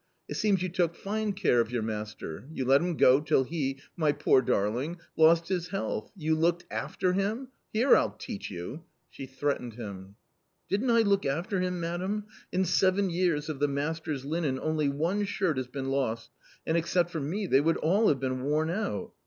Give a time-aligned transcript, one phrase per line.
[0.27, 3.79] It seems you took fine care of your master; you let him go till he—
[3.95, 6.11] my poor darling— lost his health!
[6.15, 7.49] You looked after him!
[7.71, 10.15] Here I'll teach you" She threatened him."
[10.71, 12.25] Didn't I look after him, madam?
[12.51, 16.31] In seven years of the master's linen only one shirt has been lost,
[16.65, 19.13] and except for me they would all have been worn out."